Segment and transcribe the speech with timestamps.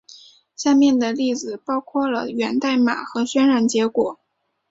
[0.55, 4.19] 下面的例子包括了源代码和渲染结果。